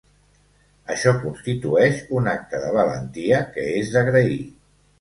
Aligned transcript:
Això 0.93 1.13
constitueix 1.25 2.01
un 2.21 2.31
acte 2.33 2.63
de 2.65 2.73
valentia 2.81 3.45
que 3.55 3.69
és 3.77 3.95
d’agrair. 3.99 4.43